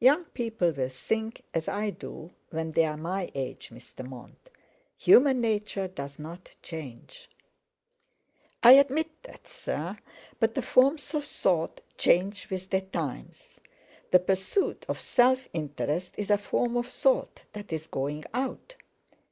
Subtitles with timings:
[0.00, 4.04] "Young people will think as I do when they're my age, Mr.
[4.04, 4.50] Mont.
[4.98, 7.30] Human nature doesn't change."
[8.64, 9.96] "I admit that, sir;
[10.40, 13.60] but the forms of thought change with the times.
[14.10, 18.74] The pursuit of self interest is a form of thought that's going out."